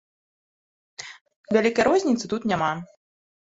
Вялікай 1.59 1.85
розніцы 1.91 2.25
тут 2.35 2.51
няма. 2.53 2.75